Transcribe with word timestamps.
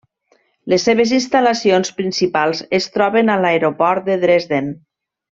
Les 0.71 0.85
seves 0.87 1.11
instal·lacions 1.17 1.91
principals 1.99 2.63
es 2.81 2.87
troben 2.99 3.29
a 3.33 3.39
l'Aeroport 3.43 4.07
de 4.13 4.17
Dresden. 4.25 4.73